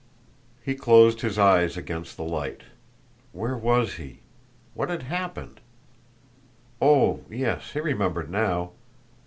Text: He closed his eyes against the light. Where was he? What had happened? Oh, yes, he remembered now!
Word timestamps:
He 0.63 0.73
closed 0.73 1.21
his 1.21 1.37
eyes 1.37 1.77
against 1.77 2.17
the 2.17 2.23
light. 2.23 2.61
Where 3.33 3.55
was 3.55 3.97
he? 3.97 4.21
What 4.73 4.89
had 4.89 5.03
happened? 5.03 5.61
Oh, 6.81 7.21
yes, 7.29 7.73
he 7.73 7.81
remembered 7.81 8.31
now! 8.31 8.71